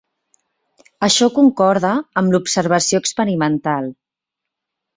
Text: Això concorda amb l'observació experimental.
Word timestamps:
Això 1.07 1.27
concorda 1.35 1.93
amb 2.23 2.35
l'observació 2.37 3.03
experimental. 3.05 3.95